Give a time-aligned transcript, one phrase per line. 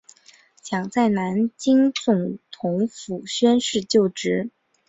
[0.63, 4.49] 蒋在南京总统府宣誓就职。